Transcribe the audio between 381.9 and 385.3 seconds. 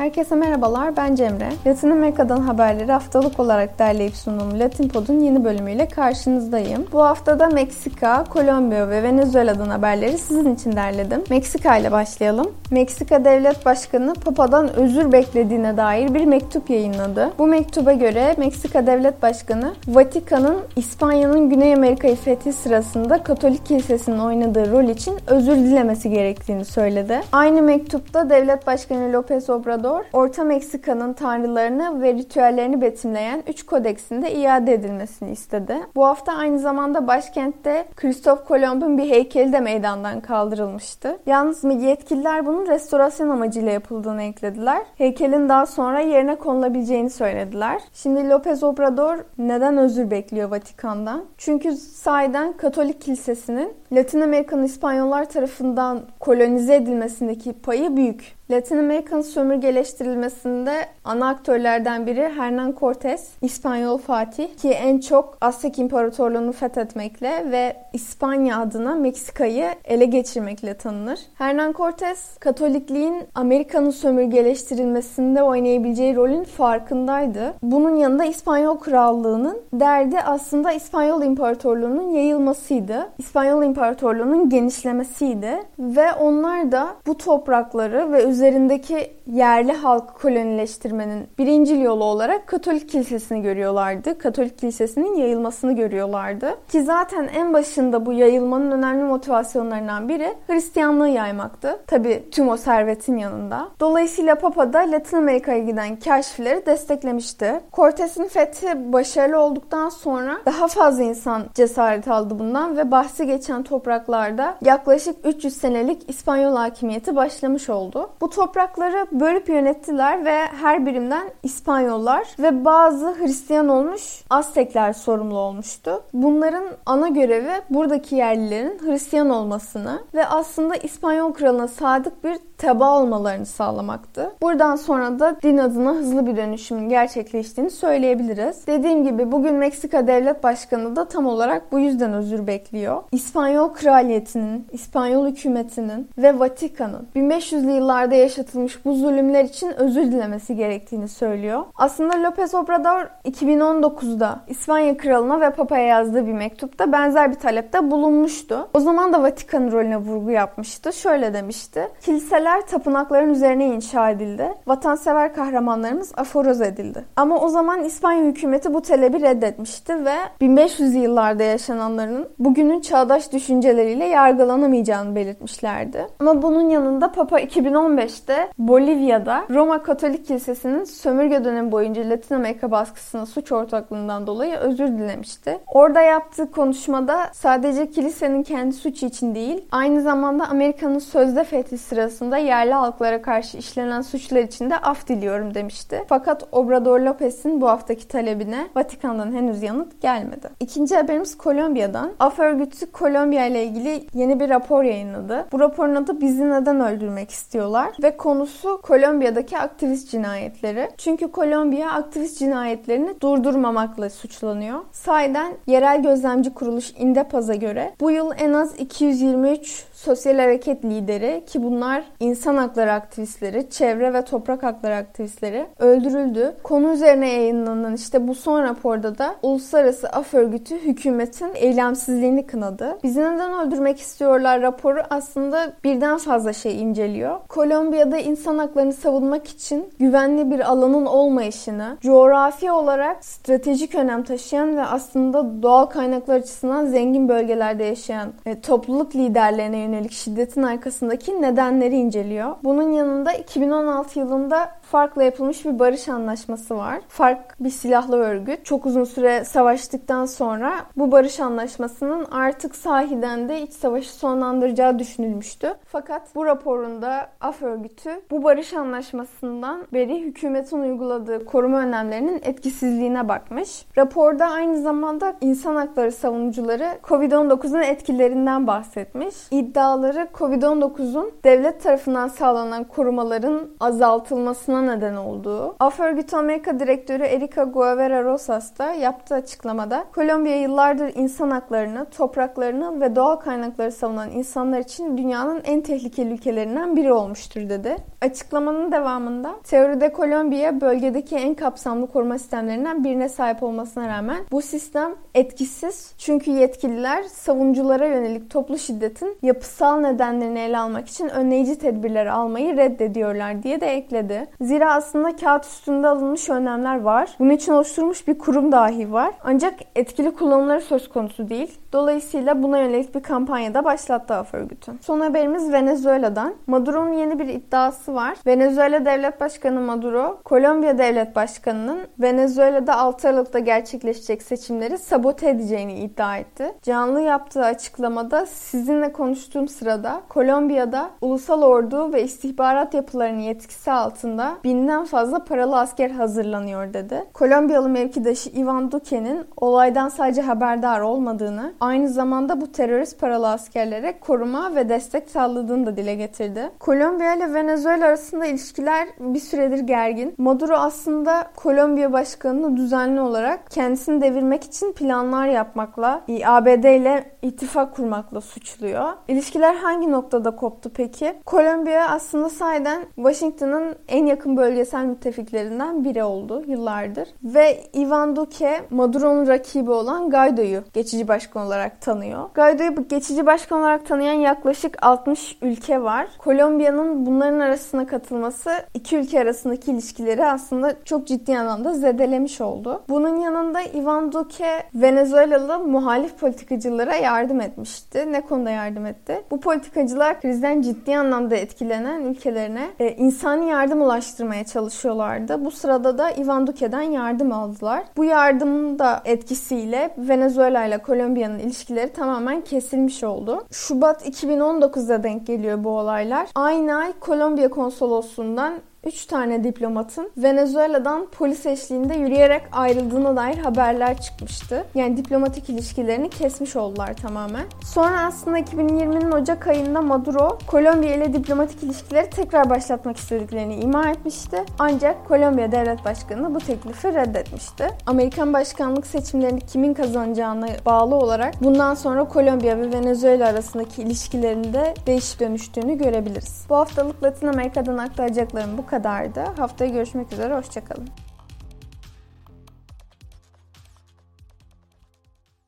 tanıyor. Guaido'yu geçici başkan olarak tanıyan yaklaşık